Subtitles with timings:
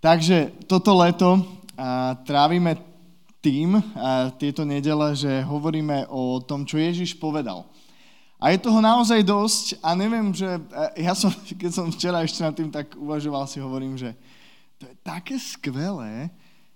[0.00, 1.40] Takže toto leto
[1.76, 2.76] a, trávime
[3.40, 3.82] tým a,
[4.36, 7.64] tieto nedele, že hovoríme o tom, čo Ježiš povedal.
[8.36, 10.46] A je toho naozaj dosť a neviem, že
[11.00, 14.12] ja som, keď som včera ešte nad tým tak uvažoval, si hovorím, že
[14.76, 16.28] to je také skvelé,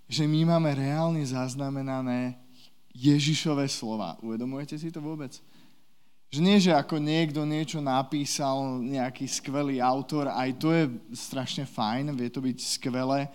[0.09, 2.35] že my máme reálne zaznamenané
[2.91, 4.19] Ježišové slova.
[4.19, 5.37] Uvedomujete si to vôbec?
[6.31, 12.15] Že nie, že ako niekto niečo napísal, nejaký skvelý autor, aj to je strašne fajn,
[12.15, 13.27] vie to byť skvelé,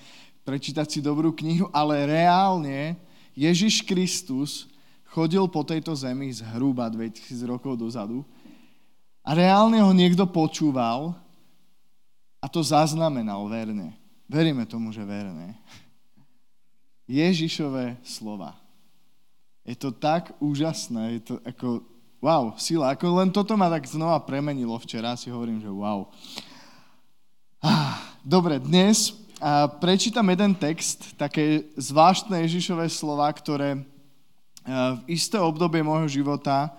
[0.48, 2.96] prečítať si dobrú knihu, ale reálne
[3.36, 4.64] Ježiš Kristus
[5.12, 8.24] chodil po tejto zemi zhruba 2000 rokov dozadu
[9.20, 11.12] a reálne ho niekto počúval
[12.40, 13.92] a to zaznamenal verne.
[14.24, 15.52] Veríme tomu, že verné.
[17.04, 18.56] Ježišové slova.
[19.66, 21.82] Je to tak úžasné, je to ako,
[22.20, 22.92] wow, sila.
[22.96, 26.08] Ako len toto ma tak znova premenilo včera, si hovorím, že wow.
[27.60, 29.12] Ah, dobre, dnes
[29.82, 33.84] prečítam jeden text, také zvláštne Ježišové slova, ktoré
[34.66, 36.72] v isté obdobie môjho života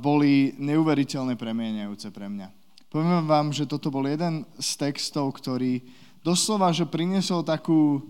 [0.00, 2.48] boli neuveriteľne premieniajúce pre mňa.
[2.90, 5.78] Poviem vám, že toto bol jeden z textov, ktorý
[6.26, 8.02] doslova, že priniesol takú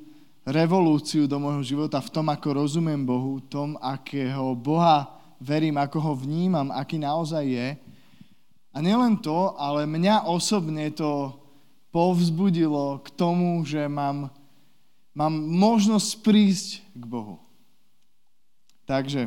[0.47, 6.12] revolúciu do môjho života v tom, ako rozumiem Bohu, tom, akého Boha verím, ako ho
[6.14, 7.69] vnímam, aký naozaj je.
[8.70, 11.34] A nielen to, ale mňa osobne to
[11.91, 14.30] povzbudilo k tomu, že mám,
[15.10, 17.42] mám možnosť prísť k Bohu.
[18.86, 19.27] Takže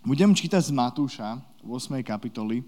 [0.00, 2.00] budem čítať z Matúša, 8.
[2.00, 2.64] kapitoly,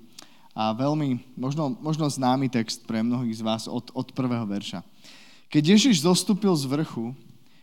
[0.57, 4.81] a veľmi, možno, možno známy text pre mnohých z vás od, od prvého verša.
[5.53, 7.13] Keď Ježiš zostúpil z vrchu,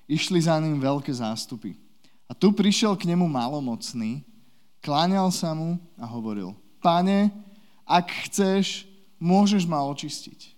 [0.05, 1.73] išli za ním veľké zástupy.
[2.29, 4.21] A tu prišiel k nemu malomocný,
[4.83, 6.51] kláňal sa mu a hovoril,
[6.83, 7.31] Pane,
[7.87, 8.83] ak chceš,
[9.15, 10.51] môžeš ma očistiť.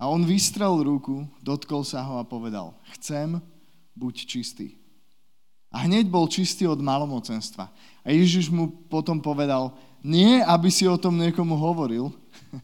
[0.00, 3.36] A on vystrel ruku, dotkol sa ho a povedal, chcem,
[3.92, 4.78] buď čistý.
[5.68, 7.68] A hneď bol čistý od malomocenstva.
[8.00, 12.08] A Ježiš mu potom povedal, nie, aby si o tom niekomu hovoril.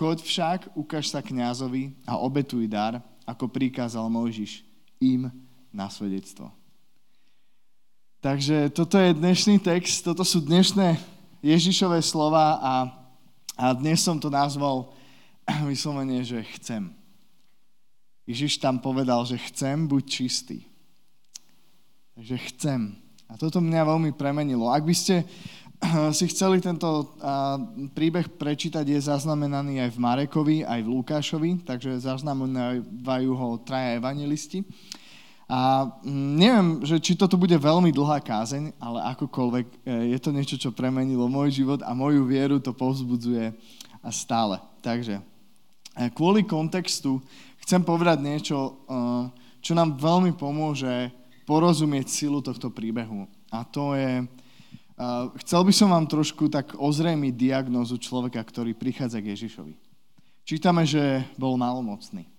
[0.00, 4.64] Choď však, ukáž sa kňazovi a obetuj dar, ako prikázal Mojžiš,
[5.02, 5.28] im
[5.68, 6.48] na svedectvo.
[8.22, 10.94] Takže toto je dnešný text, toto sú dnešné
[11.42, 12.74] Ježišové slova a,
[13.58, 14.94] a dnes som to nazval
[15.66, 16.86] vyslovene, že chcem.
[18.22, 20.62] Ježiš tam povedal, že chcem, buď čistý.
[22.14, 22.94] Takže chcem.
[23.26, 24.70] A toto mňa veľmi premenilo.
[24.70, 25.26] Ak by ste
[26.14, 27.18] si chceli tento
[27.90, 34.62] príbeh prečítať, je zaznamenaný aj v Marekovi, aj v Lukášovi, takže zaznamenávajú ho traja evangelisti.
[35.52, 39.76] A mm, neviem, že či toto bude veľmi dlhá kázeň, ale akokoľvek e,
[40.16, 43.52] je to niečo, čo premenilo môj život a moju vieru to povzbudzuje
[44.00, 44.56] a stále.
[44.80, 45.22] Takže e,
[46.16, 47.20] kvôli kontextu
[47.60, 48.72] chcem povedať niečo, e,
[49.60, 51.12] čo nám veľmi pomôže
[51.44, 53.28] porozumieť silu tohto príbehu.
[53.52, 54.24] A to je,
[55.44, 59.74] chcel by som vám trošku tak ozrejmiť diagnózu človeka, ktorý prichádza k Ježišovi.
[60.48, 62.31] Čítame, že bol malomocný.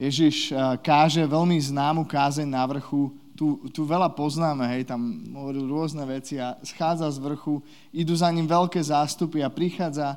[0.00, 5.00] Ježiš uh, káže veľmi známu kázeň na vrchu, tu, tu veľa poznáme, hej, tam
[5.36, 7.60] hovoril rôzne veci a schádza z vrchu,
[7.92, 10.16] idú za ním veľké zástupy a prichádza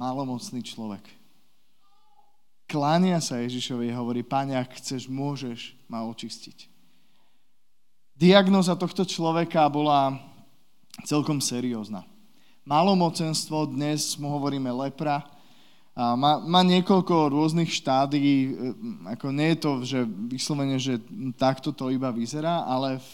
[0.00, 1.04] malomocný človek.
[2.68, 6.68] Klánia sa Ježišovi a hovorí, Pane, ak chceš, môžeš ma očistiť.
[8.12, 10.20] Diagnoza tohto človeka bola
[11.08, 12.04] celkom seriózna.
[12.68, 15.24] Malomocenstvo, dnes mu hovoríme lepra,
[15.98, 18.50] a má, má niekoľko rôznych štádií, e,
[19.18, 19.98] ako nie je to, že
[20.30, 21.02] vyslovene, že
[21.34, 23.10] takto to iba vyzerá, ale v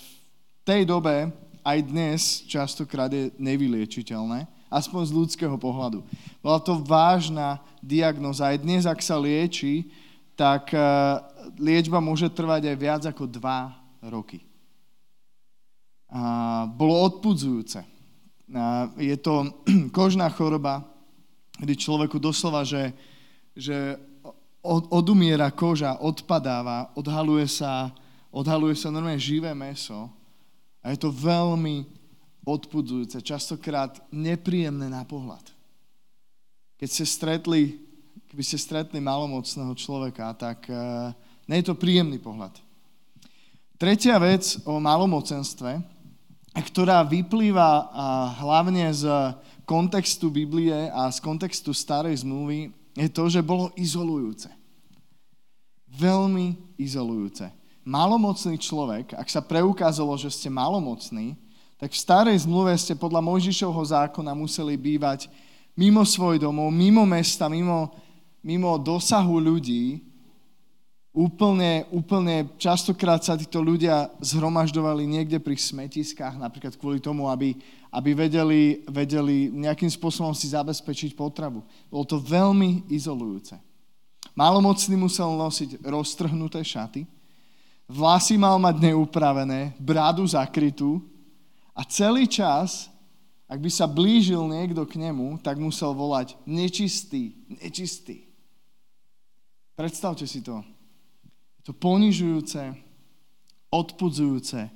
[0.68, 1.32] tej dobe
[1.64, 6.04] aj dnes častokrát je nevyliečiteľné, aspoň z ľudského pohľadu.
[6.44, 8.52] Bola to vážna diagnoza.
[8.52, 9.88] Aj dnes, ak sa lieči,
[10.36, 10.78] tak e,
[11.56, 13.72] liečba môže trvať aj viac ako dva
[14.04, 14.44] roky
[16.78, 17.82] bolo odpudzujúce.
[19.00, 19.50] Je to
[19.96, 20.86] kožná choroba,
[21.59, 22.91] kdy človeku doslova, že,
[23.54, 23.98] že
[24.91, 27.93] odumiera koža, odpadáva, odhaluje sa,
[28.34, 30.11] odhaluje sa normálne živé meso
[30.82, 31.87] a je to veľmi
[32.44, 35.44] odpudzujúce, častokrát nepríjemné na pohľad.
[36.76, 37.62] Keď ste stretli,
[38.28, 41.14] keby ste stretli malomocného človeka, tak uh,
[41.49, 42.52] nie je to príjemný pohľad.
[43.81, 45.94] Tretia vec o malomocenstve
[46.62, 47.90] ktorá vyplýva
[48.38, 49.11] hlavne z
[49.64, 54.49] kontextu Biblie a z kontextu starej zmluvy, je to, že bolo izolujúce.
[55.90, 57.50] Veľmi izolujúce.
[57.84, 61.37] Malomocný človek, ak sa preukázalo, že ste malomocní,
[61.76, 65.28] tak v starej zmluve ste podľa Mojžišovho zákona museli bývať
[65.76, 67.93] mimo svoj domov, mimo mesta, mimo,
[68.40, 70.13] mimo dosahu ľudí
[71.14, 77.55] Úplne, úplne častokrát sa títo ľudia zhromažďovali niekde pri smetiskách, napríklad kvôli tomu, aby,
[77.94, 81.62] aby vedeli, vedeli nejakým spôsobom si zabezpečiť potravu.
[81.87, 83.55] Bolo to veľmi izolujúce.
[84.34, 87.06] Malomocný musel nosiť roztrhnuté šaty,
[87.87, 90.99] vlasy mal mať neupravené, bradu zakrytú
[91.78, 92.90] a celý čas,
[93.46, 98.26] ak by sa blížil niekto k nemu, tak musel volať nečistý, nečistý.
[99.78, 100.74] Predstavte si to
[101.64, 102.76] to ponižujúce,
[103.72, 104.69] odpudzujúce,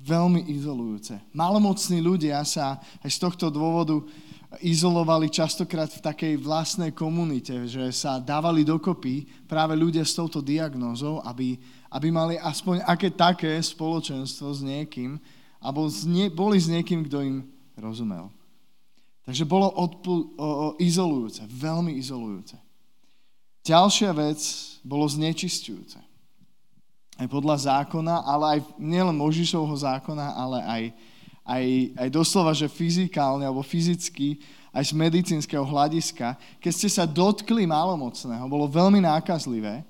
[0.00, 1.18] veľmi izolujúce.
[1.34, 4.00] Malomocní ľudia sa aj z tohto dôvodu
[4.64, 11.22] izolovali častokrát v takej vlastnej komunite, že sa dávali dokopy práve ľudia s touto diagnózou,
[11.22, 11.54] aby,
[11.92, 15.20] aby mali aspoň aké také spoločenstvo s niekým,
[15.60, 15.86] alebo
[16.32, 17.36] boli s niekým, kto im
[17.76, 18.32] rozumel.
[19.28, 22.56] Takže bolo odpu- o, o, izolujúce, veľmi izolujúce.
[23.62, 24.40] Ďalšia vec
[24.82, 26.09] bolo znečistujúce
[27.20, 30.82] aj podľa zákona, ale aj nielen Možišovho zákona, ale aj,
[31.44, 31.64] aj,
[32.00, 34.40] aj doslova, že fyzikálne alebo fyzicky,
[34.72, 39.84] aj z medicínskeho hľadiska, keď ste sa dotkli malomocného, bolo veľmi nákazlivé,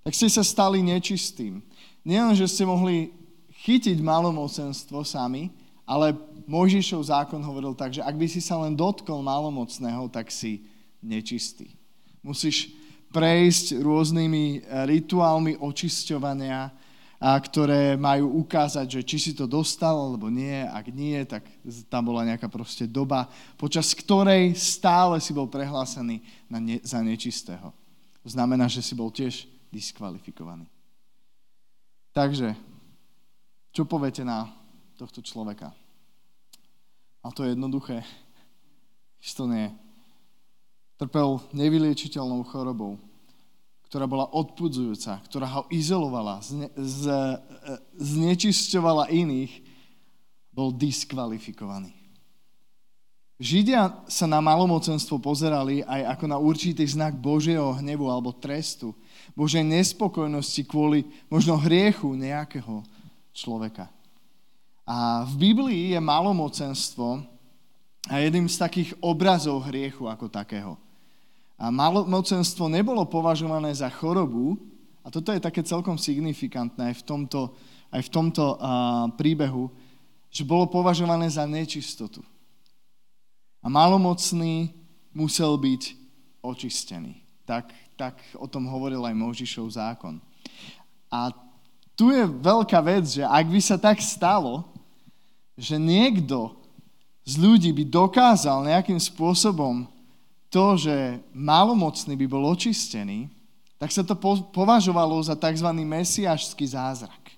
[0.00, 1.60] tak ste sa stali nečistým.
[2.00, 3.12] Nielen, že ste mohli
[3.64, 5.52] chytiť malomocenstvo sami,
[5.84, 6.16] ale
[6.48, 10.64] Mojžišov zákon hovoril tak, že ak by si sa len dotkol malomocného, tak si
[11.04, 11.72] nečistý.
[12.24, 12.72] Musíš
[13.14, 16.82] prejsť rôznymi eh, rituálmi očisťovania,
[17.24, 20.60] ktoré majú ukázať, že či si to dostal, alebo nie.
[20.68, 21.46] Ak nie, tak
[21.88, 26.20] tam bola nejaká proste doba, počas ktorej stále si bol prehlásený
[26.52, 27.72] na ne, za nečistého.
[28.20, 30.68] To znamená, že si bol tiež diskvalifikovaný.
[32.12, 32.52] Takže,
[33.72, 34.52] čo poviete na
[35.00, 35.72] tohto človeka?
[37.24, 38.04] A to je jednoduché.
[39.24, 39.72] Isto nie
[41.04, 42.96] trpel nevyliečiteľnou chorobou,
[43.92, 47.12] ktorá bola odpudzujúca, ktorá ho izolovala, zne, z,
[48.00, 49.52] znečisťovala iných,
[50.48, 51.92] bol diskvalifikovaný.
[53.36, 58.94] Židia sa na malomocenstvo pozerali aj ako na určitý znak Božieho hnevu alebo trestu,
[59.34, 62.80] Božej nespokojnosti kvôli možno hriechu nejakého
[63.34, 63.90] človeka.
[64.86, 67.26] A v Biblii je malomocenstvo
[68.06, 70.83] a jedným z takých obrazov hriechu ako takého.
[71.64, 74.60] A malomocenstvo nebolo považované za chorobu,
[75.00, 77.40] a toto je také celkom signifikantné aj v tomto,
[77.88, 79.72] aj v tomto uh, príbehu,
[80.28, 82.20] že bolo považované za nečistotu.
[83.64, 84.76] A malomocný
[85.16, 85.82] musel byť
[86.44, 87.24] očistený.
[87.48, 90.20] Tak, tak o tom hovoril aj Možišov zákon.
[91.08, 91.32] A
[91.96, 94.68] tu je veľká vec, že ak by sa tak stalo,
[95.56, 96.60] že niekto
[97.24, 99.93] z ľudí by dokázal nejakým spôsobom
[100.54, 103.26] to, že malomocný by bol očistený,
[103.74, 104.14] tak sa to
[104.54, 105.66] považovalo za tzv.
[105.74, 107.34] mesiašský zázrak.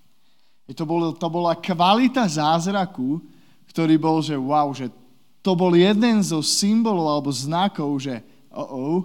[0.77, 3.25] To, bol, to bola kvalita zázraku,
[3.73, 4.93] ktorý bol, že wow, že
[5.41, 8.21] to bol jeden zo symbolov alebo znakov, že
[8.53, 9.01] oh, oh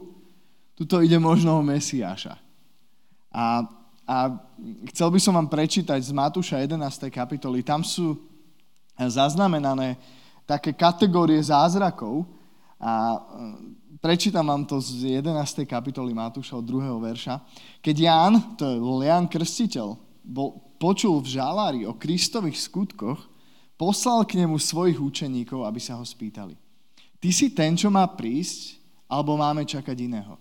[0.76, 2.36] tuto ide možno o Mesiáša.
[3.30, 3.64] A,
[4.10, 4.18] a
[4.90, 7.14] chcel by som vám prečítať z Matúša 11.
[7.14, 7.62] kapitoly.
[7.62, 8.18] Tam sú
[8.98, 10.02] zaznamenané
[10.50, 12.26] také kategórie zázrakov
[12.82, 13.22] a
[14.02, 15.62] Prečítam vám to z 11.
[15.70, 16.90] kapitoly Matúša od 2.
[17.06, 17.38] verša.
[17.86, 19.94] Keď Ján, to je Ján Krstiteľ,
[20.26, 23.30] bol, počul v žalári o Kristových skutkoch,
[23.78, 26.58] poslal k nemu svojich učeníkov, aby sa ho spýtali.
[27.22, 30.34] Ty si ten, čo má prísť, alebo máme čakať iného?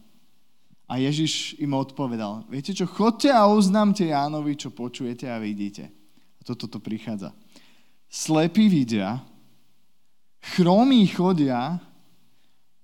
[0.88, 5.92] A Ježiš im odpovedal, viete čo, chodte a oznámte Jánovi, čo počujete a vidíte.
[6.40, 7.36] A toto to prichádza.
[8.08, 9.20] Slepí vidia,
[10.56, 11.76] chromí chodia,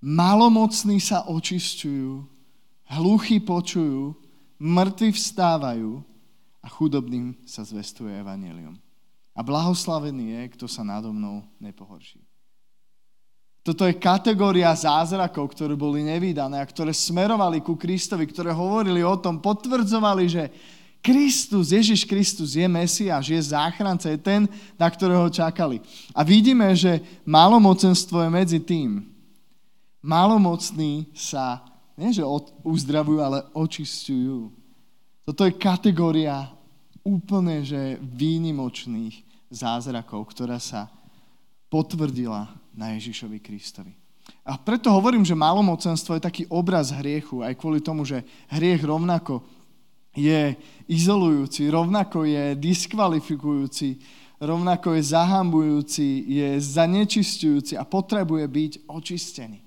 [0.01, 2.25] malomocní sa očistujú,
[2.87, 4.15] hluchy počujú,
[4.61, 6.01] mŕtvi vstávajú
[6.63, 8.77] a chudobným sa zvestuje evanelium.
[9.37, 12.25] A blahoslavený je, kto sa nado mnou nepohorší.
[13.67, 19.19] Toto je kategória zázrakov, ktoré boli nevydané a ktoré smerovali ku Kristovi, ktoré hovorili o
[19.19, 20.45] tom, potvrdzovali, že
[21.03, 24.47] Kristus, Ježiš Kristus je Mesiáš, je záchranca, je ten,
[24.79, 25.83] na ktorého čakali.
[26.15, 29.16] A vidíme, že malomocenstvo je medzi tým
[30.07, 31.67] malomocní sa
[31.99, 32.23] nie že
[32.63, 34.55] uzdravujú, ale očistujú.
[35.27, 36.47] Toto je kategória
[37.03, 40.87] úplne že výnimočných zázrakov, ktorá sa
[41.67, 43.95] potvrdila na Ježišovi Kristovi.
[44.47, 49.43] A preto hovorím, že malomocenstvo je taký obraz hriechu, aj kvôli tomu, že hriech rovnako
[50.15, 50.55] je
[50.87, 53.99] izolujúci, rovnako je diskvalifikujúci,
[54.39, 59.66] rovnako je zahambujúci, je zanečistujúci a potrebuje byť očistený.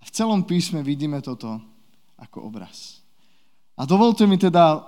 [0.00, 1.60] A v celom písme vidíme toto
[2.16, 3.04] ako obraz.
[3.76, 4.80] A dovolte mi teda uh,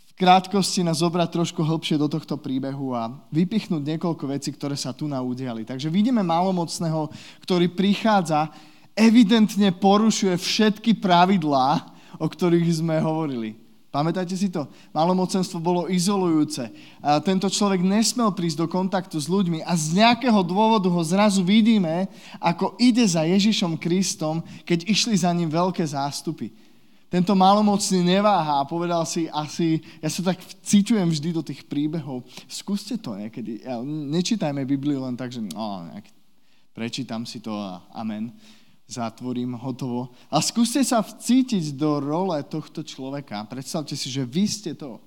[0.00, 4.96] v krátkosti nás zobrať trošku hĺbšie do tohto príbehu a vypichnúť niekoľko vecí, ktoré sa
[4.96, 5.64] tu naudiali.
[5.68, 7.12] Takže vidíme malomocného,
[7.44, 8.48] ktorý prichádza,
[8.96, 13.65] evidentne porušuje všetky pravidlá, o ktorých sme hovorili.
[13.96, 14.68] Pamätáte si to?
[14.92, 16.68] Malomocenstvo bolo izolujúce.
[17.00, 21.40] A tento človek nesmel prísť do kontaktu s ľuďmi a z nejakého dôvodu ho zrazu
[21.40, 22.04] vidíme,
[22.36, 26.52] ako ide za Ježišom Kristom, keď išli za ním veľké zástupy.
[27.08, 32.28] Tento malomocný neváha a povedal si asi, ja sa tak cítujem vždy do tých príbehov,
[32.44, 33.64] skúste to niekedy,
[34.12, 35.88] nečítajme Bibliu len tak, že no,
[36.76, 38.28] prečítam si to a amen
[38.86, 40.14] zatvorím, hotovo.
[40.30, 43.42] A skúste sa vcítiť do role tohto človeka.
[43.50, 45.02] Predstavte si, že vy ste to.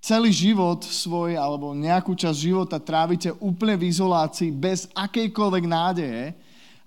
[0.00, 6.32] Celý život svoj alebo nejakú časť života trávite úplne v izolácii bez akejkoľvek nádeje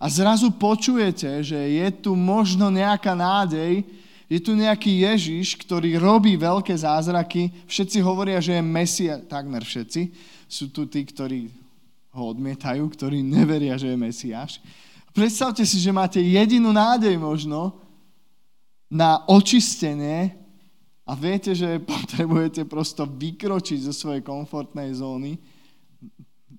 [0.01, 3.85] a zrazu počujete, že je tu možno nejaká nádej,
[4.25, 7.53] je tu nejaký Ježiš, ktorý robí veľké zázraky.
[7.69, 10.09] Všetci hovoria, že je Mesia, takmer všetci.
[10.49, 11.53] Sú tu tí, ktorí
[12.17, 14.57] ho odmietajú, ktorí neveria, že je Mesiáš.
[15.13, 17.77] Predstavte si, že máte jedinú nádej možno
[18.89, 20.33] na očistenie
[21.05, 25.37] a viete, že potrebujete prosto vykročiť zo svojej komfortnej zóny,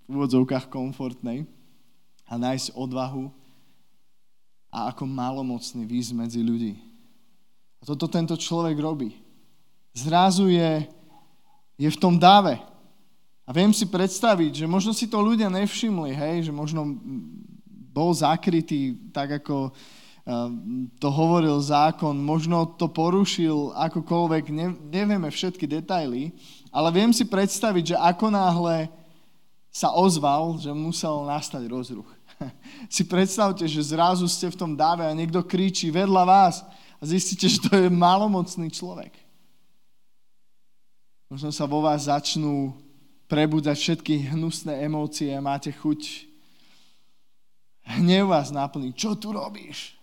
[0.06, 1.50] v úvodzovkách komfortnej,
[2.28, 3.28] a nájsť odvahu
[4.74, 6.74] a ako malomocný výsť medzi ľudí.
[7.78, 9.12] A toto tento človek robí.
[9.94, 10.88] Zrazu je,
[11.78, 12.58] je v tom dáve.
[13.44, 16.96] A viem si predstaviť, že možno si to ľudia nevšimli, hej, že možno
[17.94, 20.50] bol zakrytý tak, ako eh,
[20.98, 26.34] to hovoril zákon, možno to porušil akokoľvek, ne, nevieme všetky detaily,
[26.74, 28.90] ale viem si predstaviť, že ako náhle
[29.70, 32.10] sa ozval, že musel nastať rozruch.
[32.94, 36.66] si predstavte, že zrazu ste v tom dáve a niekto kričí vedľa vás
[36.98, 39.14] a zistíte, že to je malomocný človek.
[41.30, 42.74] Možno sa vo vás začnú
[43.26, 46.33] prebúdať všetky hnusné emócie a máte chuť
[47.84, 48.96] hnev vás naplní.
[48.96, 49.94] Čo tu robíš?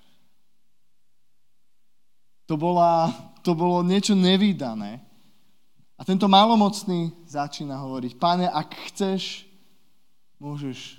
[2.45, 3.09] To, bola,
[3.41, 5.01] to bolo niečo nevýdané.
[5.97, 9.45] A tento malomocný začína hovoriť, pane, ak chceš,
[10.41, 10.97] môžeš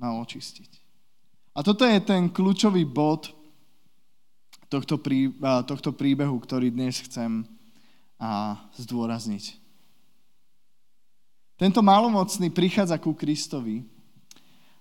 [0.00, 0.80] ma očistiť.
[1.52, 3.28] A toto je ten kľúčový bod
[4.72, 5.28] tohto, prí,
[5.68, 7.44] tohto príbehu, ktorý dnes chcem
[8.16, 9.60] a, zdôrazniť.
[11.60, 13.84] Tento malomocný prichádza ku Kristovi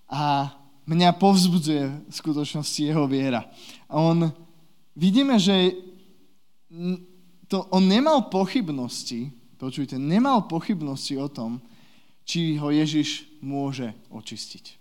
[0.07, 0.49] a
[0.85, 3.45] mňa povzbudzuje v skutočnosti jeho viera.
[3.85, 4.31] A on,
[4.97, 5.75] vidíme, že
[7.47, 11.59] to, on nemal pochybnosti, počujte, nemal pochybnosti o tom,
[12.23, 14.79] či ho Ježiš môže očistiť.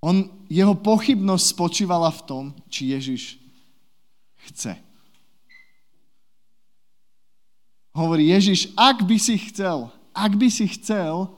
[0.00, 3.36] On, jeho pochybnosť spočívala v tom, či Ježiš
[4.48, 4.72] chce.
[7.92, 11.28] Hovorí Ježiš, ak by si chcel, ak by si chcel,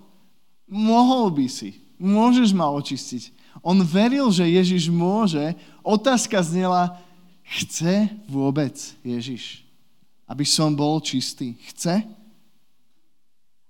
[0.71, 1.82] mohol by si.
[2.02, 3.30] Môžeš ma očistiť.
[3.62, 5.54] On veril, že Ježiš môže.
[5.87, 6.99] Otázka znela,
[7.47, 8.75] chce vôbec
[9.06, 9.62] Ježiš,
[10.26, 11.54] aby som bol čistý?
[11.71, 12.02] Chce?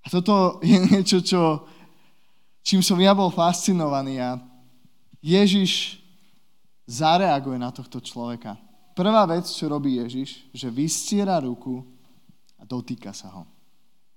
[0.02, 1.68] A toto je niečo, čo,
[2.64, 4.40] čím som ja bol fascinovaný a
[5.22, 6.02] Ježiš
[6.88, 8.58] zareaguje na tohto človeka.
[8.92, 11.84] Prvá vec, čo robí Ježiš, že vystiera ruku
[12.58, 13.44] a dotýka sa ho.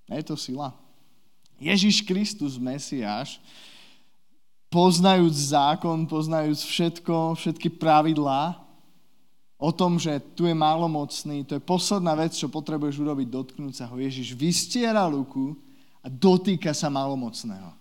[0.09, 0.73] Je to sila.
[1.55, 3.39] Ježiš Kristus, Mesiáš,
[4.75, 8.59] poznajúc zákon, poznajúc všetko, všetky pravidlá,
[9.55, 13.87] o tom, že tu je málomocný, to je posledná vec, čo potrebuješ urobiť, dotknúť sa
[13.87, 13.95] ho.
[13.95, 15.55] Ježiš vystiera ruku
[16.03, 17.71] a dotýka sa malomocného.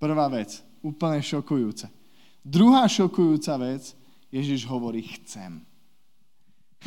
[0.00, 1.92] Prvá vec, úplne šokujúce.
[2.40, 3.92] Druhá šokujúca vec,
[4.32, 5.60] Ježiš hovorí, chcem.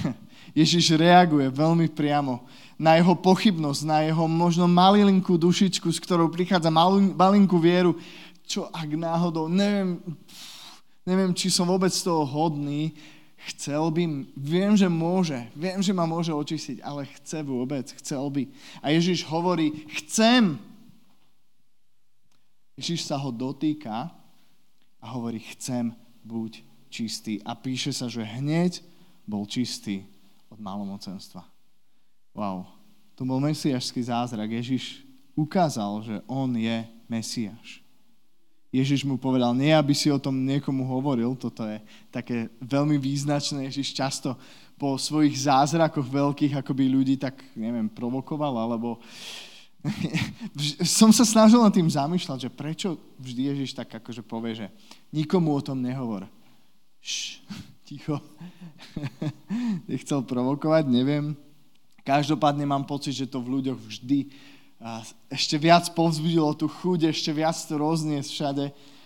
[0.60, 2.42] Ježiš reaguje veľmi priamo
[2.76, 6.74] na jeho pochybnosť, na jeho možno malilinkú dušičku, s ktorou prichádza
[7.14, 7.96] malinkú vieru,
[8.46, 10.02] čo ak náhodou, neviem,
[11.06, 12.94] neviem, či som vôbec toho hodný,
[13.54, 18.44] chcel by, viem, že môže, viem, že ma môže očistiť, ale chce vôbec, chcel by.
[18.82, 20.58] A Ježiš hovorí, chcem.
[22.74, 24.10] Ježiš sa ho dotýka
[24.98, 25.94] a hovorí, chcem,
[26.26, 27.38] buď čistý.
[27.46, 28.82] A píše sa, že hneď
[29.30, 30.02] bol čistý
[30.50, 31.46] od malomocenstva.
[32.34, 32.66] Wow,
[33.14, 34.50] to bol mesiašský zázrak.
[34.50, 35.06] Ježiš
[35.38, 37.85] ukázal, že on je Mesiaš.
[38.76, 41.80] Ježiš mu povedal, nie aby si o tom niekomu hovoril, toto je
[42.12, 44.36] také veľmi význačné, Ježiš často
[44.76, 49.00] po svojich zázrakoch veľkých akoby ľudí tak, neviem, provokoval, alebo
[50.98, 54.68] som sa snažil nad tým zamýšľať, že prečo vždy Ježiš tak akože povie, že
[55.14, 56.28] nikomu o tom nehovor.
[57.00, 57.46] Šš,
[57.88, 58.20] ticho.
[59.90, 61.38] Nechcel provokovať, neviem.
[62.06, 64.30] Každopádne mám pocit, že to v ľuďoch vždy
[65.32, 68.66] ešte viac povzbudilo tú chuť, ešte viac to rozniesť všade.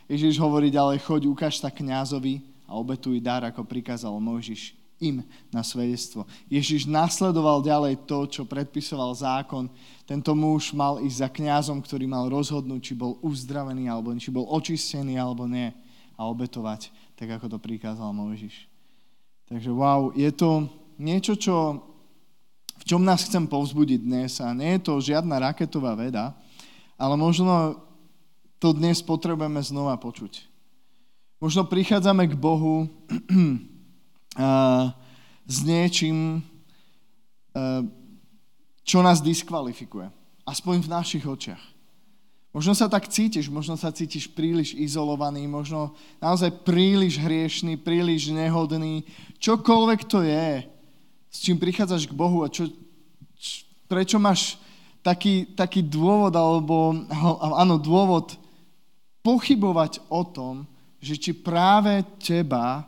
[0.10, 5.64] Ježiš hovorí ďalej, choď, ukáž sa kňazovi a obetuj dar, ako prikázal Mojžiš im na
[5.64, 6.28] svedectvo.
[6.52, 9.72] Ježiš nasledoval ďalej to, čo predpisoval zákon.
[10.04, 14.46] Tento muž mal ísť za kňazom, ktorý mal rozhodnúť, či bol uzdravený, alebo či bol
[14.52, 15.72] očistený, alebo nie.
[16.20, 18.68] A obetovať, tak ako to prikázal Mojžiš.
[19.48, 20.68] Takže wow, je to
[21.00, 21.80] niečo, čo,
[22.80, 24.40] v čom nás chcem povzbudiť dnes.
[24.40, 26.32] A nie je to žiadna raketová veda,
[26.96, 27.84] ale možno
[28.60, 30.48] to dnes potrebujeme znova počuť.
[31.40, 32.92] Možno prichádzame k Bohu
[35.56, 36.44] s niečím,
[38.84, 40.12] čo nás diskvalifikuje.
[40.44, 41.64] Aspoň v našich očiach.
[42.50, 49.06] Možno sa tak cítiš, možno sa cítiš príliš izolovaný, možno naozaj príliš hriešný, príliš nehodný.
[49.38, 50.66] Čokoľvek to je,
[51.30, 52.68] s čím prichádzaš k Bohu a čo,
[53.38, 54.58] č, prečo máš
[55.06, 57.06] taký, taký dôvod, alebo
[57.56, 58.36] áno, dôvod
[59.22, 60.66] pochybovať o tom,
[61.00, 62.84] že či práve teba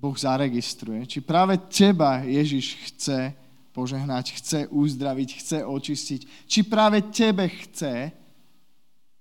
[0.00, 1.04] Boh zaregistruje.
[1.04, 3.36] Či práve teba Ježiš chce
[3.70, 6.20] požehnať, chce uzdraviť, chce očistiť.
[6.48, 8.10] Či práve tebe chce.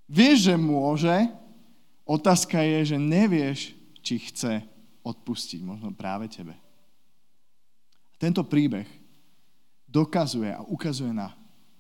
[0.09, 1.17] Vieš, že môže.
[2.07, 4.65] Otázka je, že nevieš, či chce
[5.05, 6.57] odpustiť možno práve tebe.
[8.19, 8.85] Tento príbeh
[9.87, 11.31] dokazuje a ukazuje na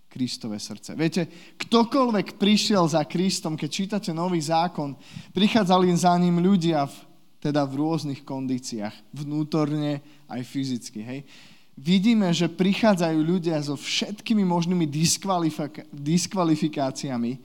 [0.09, 0.97] Kristové srdce.
[0.97, 1.27] Viete,
[1.59, 4.97] ktokoľvek prišiel za Kristom, keď čítate nový zákon,
[5.35, 10.99] prichádzali za ním ľudia v teda v rôznych kondíciách, vnútorne aj fyzicky.
[10.99, 11.19] Hej.
[11.79, 17.39] Vidíme, že prichádzajú ľudia so všetkými možnými diskvalifika- diskvalifikáciami.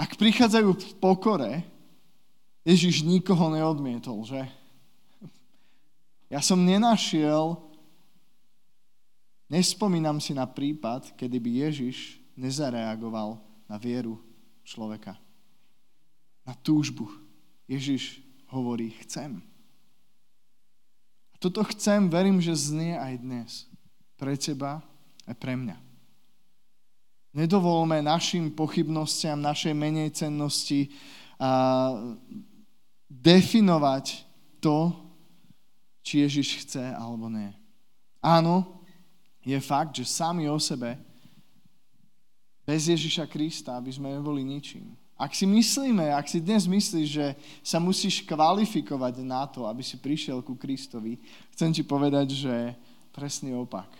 [0.00, 1.52] Ak prichádzajú v pokore,
[2.64, 4.40] Ježiš nikoho neodmietol, že?
[6.34, 7.54] Ja som nenašiel,
[9.46, 13.38] nespomínam si na prípad, kedy by Ježiš nezareagoval
[13.70, 14.18] na vieru
[14.66, 15.14] človeka.
[16.42, 17.06] Na túžbu.
[17.70, 18.18] Ježiš
[18.50, 19.38] hovorí chcem.
[21.30, 23.50] A toto chcem, verím, že znie aj dnes.
[24.18, 24.82] Pre teba
[25.30, 25.78] aj pre mňa.
[27.30, 30.90] Nedovolme našim pochybnostiam, našej menej cennosti
[31.38, 31.94] a
[33.06, 34.26] definovať
[34.58, 35.03] to,
[36.14, 37.50] či Ježiš chce alebo nie.
[38.22, 38.86] Áno,
[39.42, 40.94] je fakt, že sami o sebe
[42.62, 44.94] bez Ježiša Krista by sme neboli ničím.
[45.18, 47.26] Ak si myslíme, ak si dnes myslíš, že
[47.66, 51.18] sa musíš kvalifikovať na to, aby si prišiel ku Kristovi,
[51.50, 52.54] chcem ti povedať, že
[53.10, 53.90] presný opak.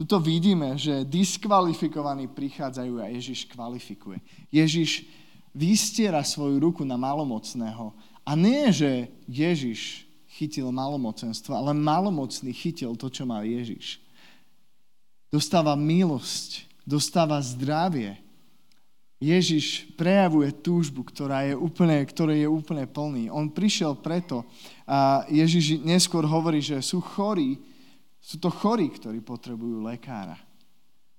[0.00, 4.24] Tuto vidíme, že diskvalifikovaní prichádzajú a Ježiš kvalifikuje.
[4.48, 5.04] Ježiš
[5.52, 7.92] vystiera svoju ruku na malomocného.
[8.24, 14.00] A nie, že Ježiš chytil malomocenstvo, ale malomocný chytil to, čo mal Ježiš.
[15.28, 18.16] Dostáva milosť, dostáva zdravie,
[19.22, 23.30] Ježiš prejavuje túžbu, ktorá je úplne, ktoré je úplne plný.
[23.30, 24.42] On prišiel preto
[24.82, 27.54] a Ježiš neskôr hovorí, že sú chorí,
[28.18, 30.34] sú to chorí, ktorí potrebujú lekára.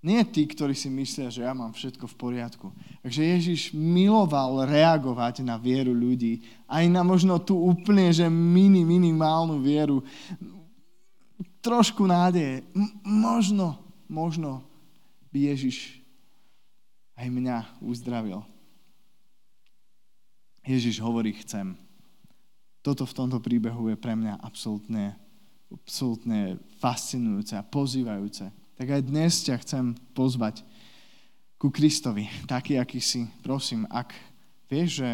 [0.04, 2.68] Nie tí, ktorí si myslia, že ja mám všetko v poriadku.
[3.08, 9.64] Takže Ježiš miloval reagovať na vieru ľudí, aj na možno tú úplne, že mini, minimálnu
[9.64, 10.04] vieru.
[11.64, 12.68] Trošku nádeje.
[12.76, 13.80] M- možno,
[14.12, 14.60] možno
[15.32, 16.04] by Ježiš
[17.16, 18.44] aj mňa uzdravil.
[20.68, 21.80] Ježiš hovorí, chcem.
[22.84, 25.16] Toto v tomto príbehu je pre mňa absolútne,
[25.72, 28.52] absolútne fascinujúce a pozývajúce.
[28.74, 30.66] Tak aj dnes ťa chcem pozvať
[31.62, 33.30] ku Kristovi, taký, aký si.
[33.46, 34.18] Prosím, ak
[34.66, 35.10] vieš, že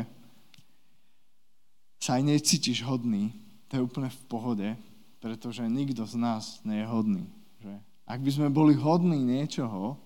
[2.00, 3.36] sa aj necítiš hodný,
[3.68, 4.68] to je úplne v pohode,
[5.20, 7.28] pretože nikto z nás nie je hodný.
[7.60, 7.74] Že?
[8.08, 10.00] Ak by sme boli hodní niečoho,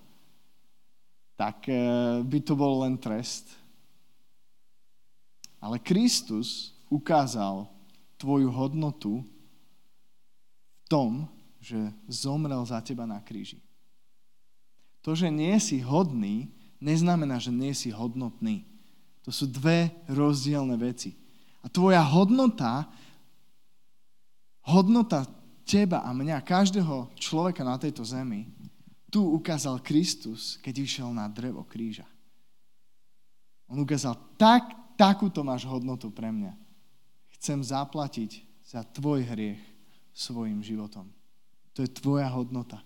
[1.38, 1.78] tak eh,
[2.26, 3.54] by to bol len trest.
[5.62, 7.70] Ale Kristus ukázal
[8.18, 11.30] tvoju hodnotu v tom,
[11.64, 11.80] že
[12.12, 13.64] zomrel za teba na kríži.
[15.00, 16.52] To, že nie si hodný,
[16.84, 18.68] neznamená, že nie si hodnotný.
[19.24, 21.16] To sú dve rozdielne veci.
[21.64, 22.92] A tvoja hodnota,
[24.68, 25.24] hodnota
[25.64, 28.52] teba a mňa, každého človeka na tejto zemi,
[29.08, 32.08] tu ukázal Kristus, keď išiel na drevo kríža.
[33.72, 36.52] On ukázal, tak, takúto máš hodnotu pre mňa.
[37.40, 39.62] Chcem zaplatiť za tvoj hriech
[40.12, 41.08] svojim životom.
[41.74, 42.82] To je tvoja hodnota.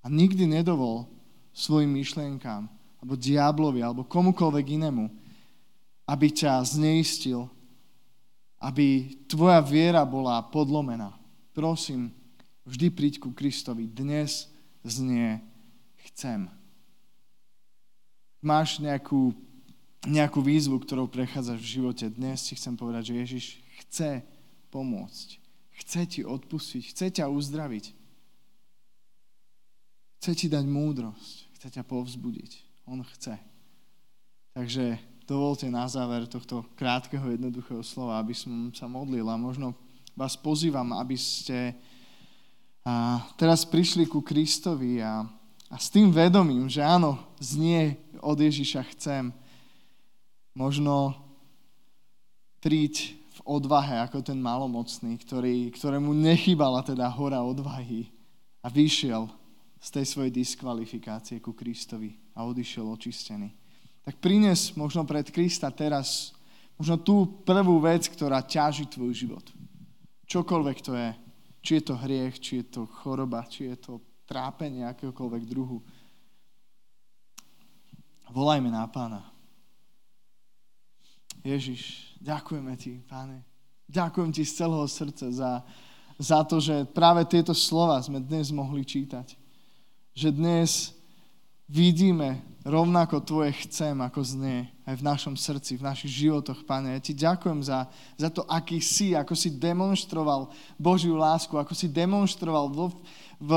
[0.00, 1.10] A nikdy nedovol
[1.50, 2.70] svojim myšlienkám,
[3.02, 5.04] alebo diablovi, alebo komukoľvek inému,
[6.06, 7.50] aby ťa zneistil,
[8.60, 11.16] aby tvoja viera bola podlomená.
[11.56, 12.12] Prosím,
[12.68, 13.88] vždy príď ku Kristovi.
[13.88, 14.46] Dnes
[14.84, 15.40] znie
[16.08, 16.48] chcem.
[18.40, 19.36] Máš nejakú,
[20.08, 23.44] nejakú výzvu, ktorou prechádzaš v živote dnes, ti chcem povedať, že Ježiš
[23.84, 24.10] chce
[24.72, 25.28] pomôcť.
[25.80, 27.99] Chce ti odpustiť, chce ťa uzdraviť.
[30.20, 32.84] Chce ti dať múdrosť, chce ťa povzbudiť.
[32.84, 33.40] On chce.
[34.52, 39.72] Takže dovolte na záver tohto krátkeho, jednoduchého slova, aby som sa modlil a možno
[40.12, 41.72] vás pozývam, aby ste
[43.40, 45.24] teraz prišli ku Kristovi a,
[45.72, 49.32] a s tým vedomím, že áno, znie od Ježiša chcem,
[50.52, 51.16] možno
[52.60, 58.12] príď v odvahe ako ten malomocný, ktorý, ktorému nechybala teda hora odvahy
[58.60, 59.39] a vyšiel
[59.80, 63.60] z tej svojej diskvalifikácie ku Kristovi a odišiel očistený
[64.10, 66.32] tak prines možno pred Krista teraz
[66.80, 69.46] možno tú prvú vec, ktorá ťaží tvoj život.
[70.24, 71.10] Čokoľvek to je.
[71.60, 75.84] Či je to hriech, či je to choroba, či je to trápenie akéhokoľvek druhu.
[78.32, 79.20] Volajme na pána.
[81.44, 83.44] Ježiš, ďakujeme ti, páne.
[83.90, 85.52] Ďakujem ti z celého srdca za,
[86.16, 89.36] za to, že práve tieto slova sme dnes mohli čítať.
[90.14, 90.94] Že dnes
[91.70, 96.98] vidíme rovnako Tvoje chcem, ako znie aj v našom srdci, v našich životoch, Pane.
[96.98, 97.86] Ja Ti ďakujem za,
[98.18, 102.78] za to, aký si, ako si demonstroval Božiu lásku, ako si demonstroval v,
[103.40, 103.50] v,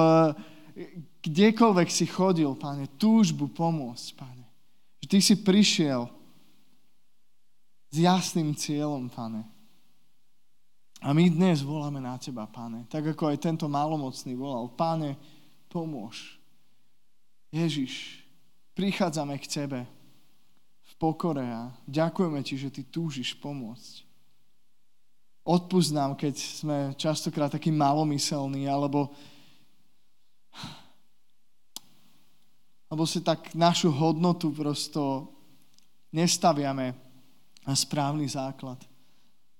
[1.25, 4.45] kdekoľvek si chodil, Pane, túžbu pomôcť, Pane.
[5.03, 6.07] Že Ty si prišiel
[7.91, 9.43] s jasným cieľom, Pane.
[11.03, 12.87] A my dnes voláme na Teba, Pane.
[12.87, 14.71] Tak ako aj tento malomocný volal.
[14.71, 15.19] Pane,
[15.67, 16.39] pomôž.
[17.53, 18.17] Ježiš,
[18.73, 19.85] prichádzame k Tebe
[20.81, 24.01] v pokore a ďakujeme Ti, že Ty túžiš pomôcť.
[25.45, 29.13] Odpúsť nám, keď sme častokrát takí malomyselní, alebo,
[32.89, 35.29] alebo si tak našu hodnotu prosto
[36.09, 36.97] nestaviame
[37.69, 38.81] na správny základ.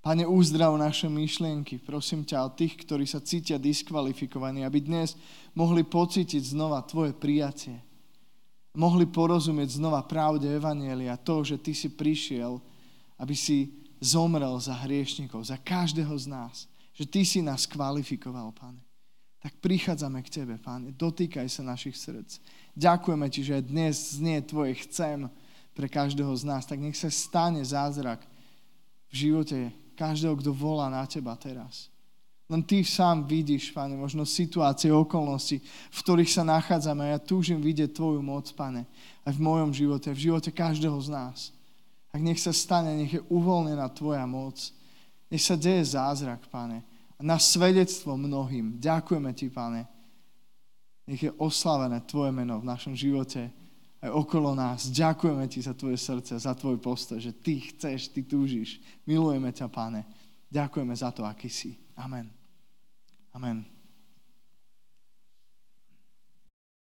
[0.04, 1.80] Pane, uzdrav naše myšlienky.
[1.80, 5.16] Prosím ťa o tých, ktorí sa cítia diskvalifikovaní, aby dnes
[5.56, 7.80] mohli pocítiť znova Tvoje prijatie.
[8.76, 12.60] Mohli porozumieť znova pravde Evanielia, to, že Ty si prišiel,
[13.16, 16.68] aby si zomrel za hriešnikov, za každého z nás.
[17.00, 18.84] Že Ty si nás kvalifikoval, Pane.
[19.40, 20.92] Tak prichádzame k Tebe, Pane.
[20.92, 22.44] Dotýkaj sa našich srdc.
[22.76, 25.32] Ďakujeme Ti, že dnes znie Tvoje chcem
[25.72, 26.68] pre každého z nás.
[26.68, 28.20] Tak nech sa stane zázrak
[29.08, 31.94] v živote každého, kto volá na teba teraz.
[32.52, 37.10] Len ty sám vidíš, pane, možno situácie, okolnosti, v ktorých sa nachádzame.
[37.10, 38.86] Ja túžim vidieť tvoju moc, pane,
[39.24, 41.38] aj v mojom živote, v živote každého z nás.
[42.14, 44.60] Tak nech sa stane, nech je uvoľnená tvoja moc.
[45.34, 46.86] Nech sa deje zázrak, pane.
[47.18, 48.78] A na svedectvo mnohým.
[48.78, 49.90] Ďakujeme ti, pane.
[51.10, 53.63] Nech je oslavené tvoje meno v našom živote
[54.04, 54.92] aj okolo nás.
[54.92, 58.84] Ďakujeme ti za tvoje srdce, za tvoj postoj, že ty chceš, ty túžiš.
[59.08, 60.04] Milujeme ťa, páne.
[60.52, 61.80] Ďakujeme za to, aký si.
[61.96, 62.28] Amen.
[63.32, 63.73] Amen.